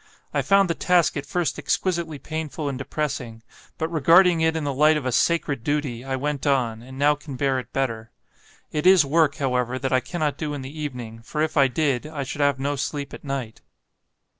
[0.33, 3.43] I found the task at first exquisitely painful and depressing;
[3.77, 7.13] but regarding it in the light of a SACRED DUTY, I went on, and now
[7.13, 8.09] can bear it better.
[8.71, 12.07] It is work, however, that I cannot do in the evening, for if I did,
[12.07, 13.61] I should have no sleep at night.